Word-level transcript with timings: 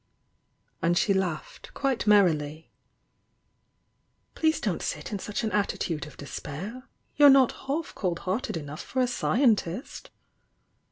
And 0.81 0.97
she 0.97 1.13
laughed, 1.13 1.75
quite 1.75 2.07
merrily. 2.07 2.71
"Please 4.33 4.59
don't 4.59 4.81
sit 4.81 5.11
in 5.11 5.19
such 5.19 5.43
an 5.43 5.51
attitude 5.51 6.07
of 6.07 6.17
despair!— 6.17 6.87
you're 7.17 7.29
not 7.29 7.51
half 7.67 7.93
cold 7.93 8.17
hearted 8.25 8.57
enough 8.57 8.81
for 8.81 8.99
a 8.99 9.05
scientist!" 9.05 10.09